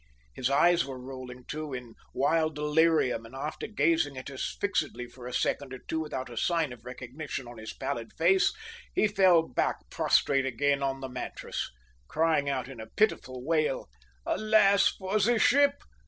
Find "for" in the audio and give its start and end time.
5.05-5.27, 14.87-15.19